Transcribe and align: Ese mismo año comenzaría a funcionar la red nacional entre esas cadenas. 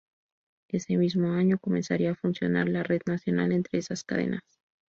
Ese 0.69 0.97
mismo 0.97 1.31
año 1.33 1.59
comenzaría 1.59 2.13
a 2.13 2.15
funcionar 2.15 2.67
la 2.67 2.81
red 2.81 3.01
nacional 3.05 3.51
entre 3.51 3.77
esas 3.77 4.03
cadenas. 4.03 4.41